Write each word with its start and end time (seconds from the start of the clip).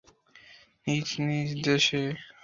নিজ 0.87 1.07
নিজ 1.25 1.49
দেশে। 1.65 2.01